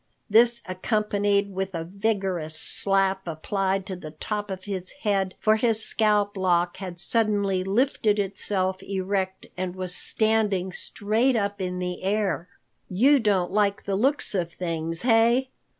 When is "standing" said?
9.93-10.71